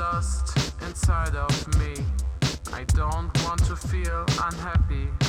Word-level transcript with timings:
lost 0.00 0.56
inside 0.80 1.36
of 1.36 1.78
me. 1.78 1.92
I 2.72 2.84
don't 2.84 3.30
want 3.44 3.62
to 3.66 3.76
feel 3.76 4.24
unhappy. 4.42 5.19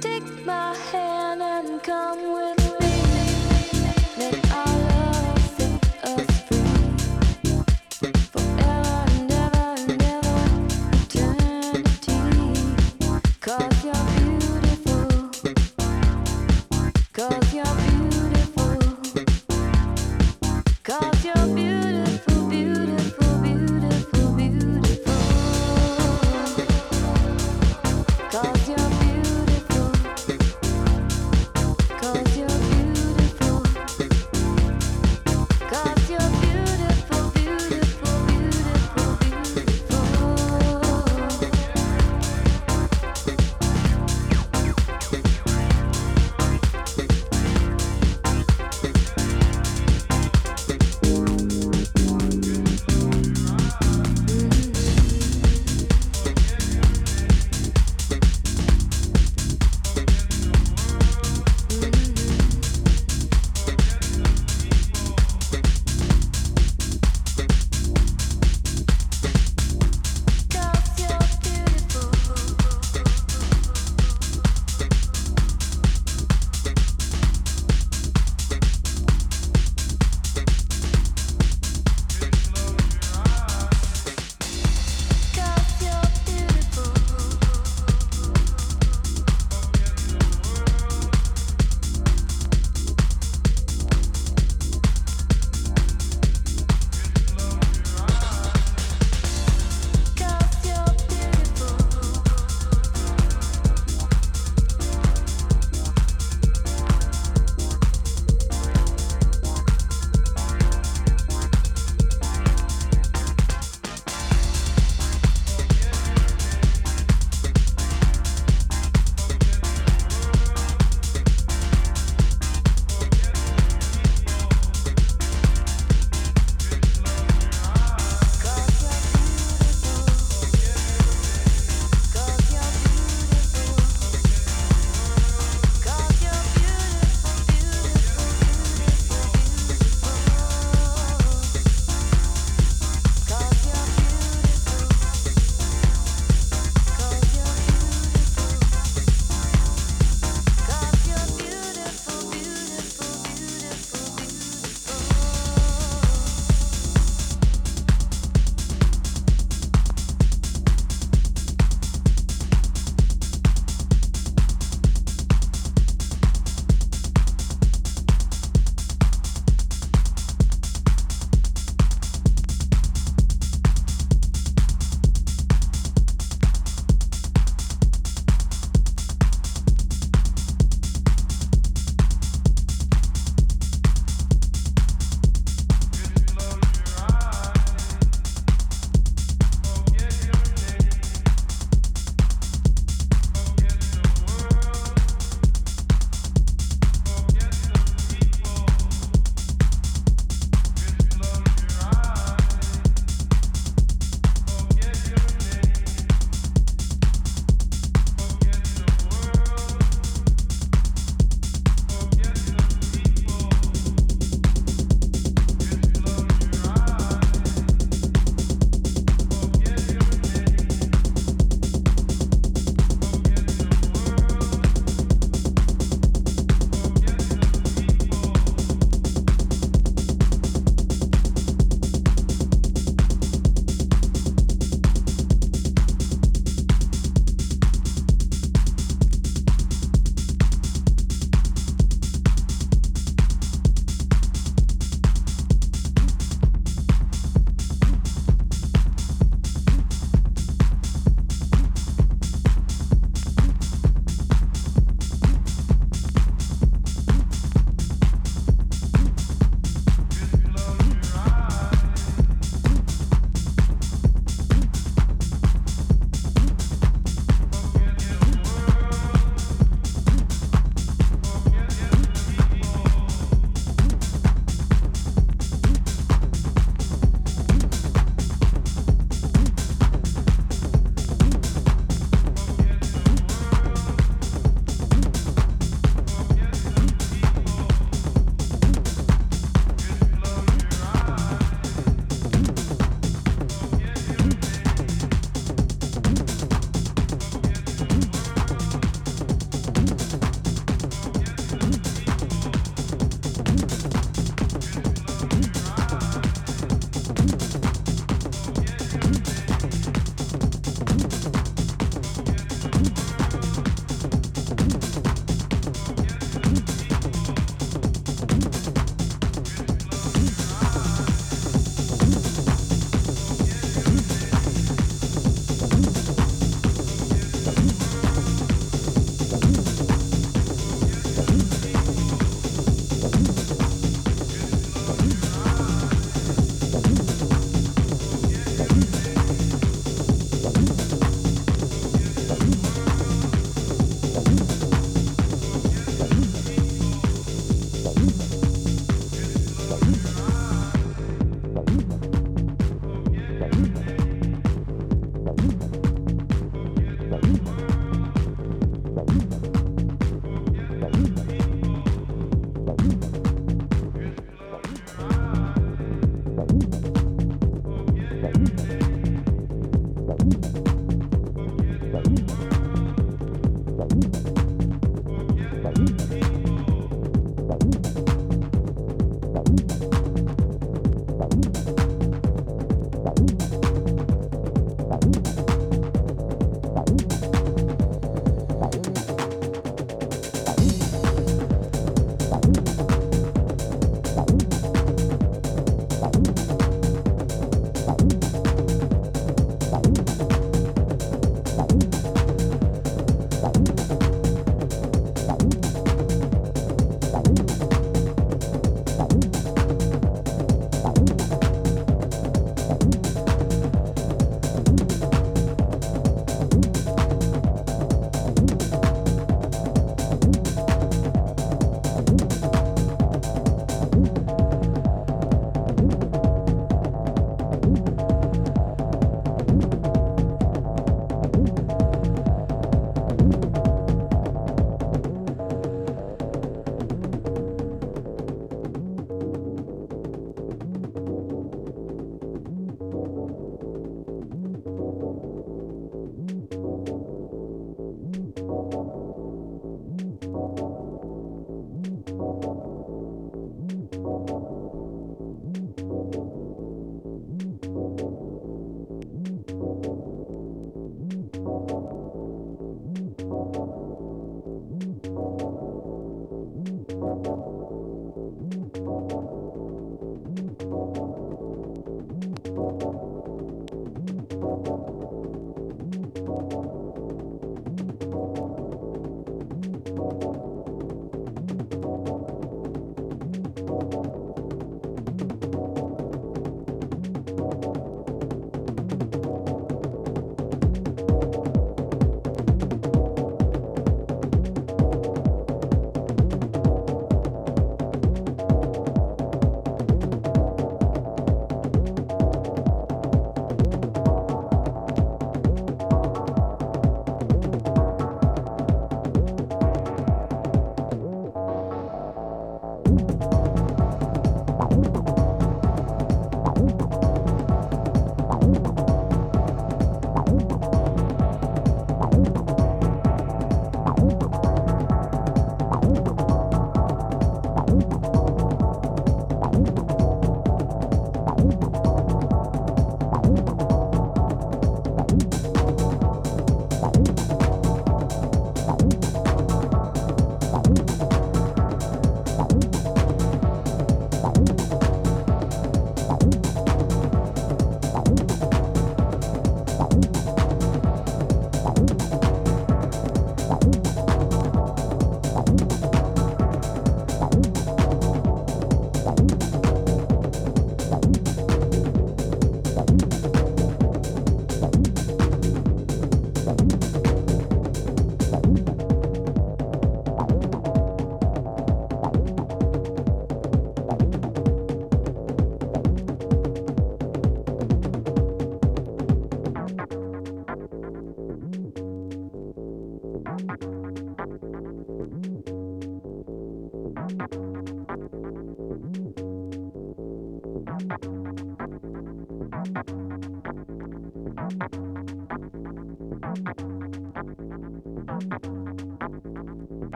Take 0.00 0.46
my 0.46 0.76
hand 0.92 1.42
and 1.42 1.82
come 1.82 2.32
with 2.34 2.63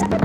Ha 0.00 0.06
ha 0.10 0.16
ha! 0.16 0.21